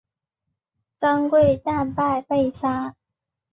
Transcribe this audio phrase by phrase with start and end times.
[0.97, 2.95] 张贵战败被杀。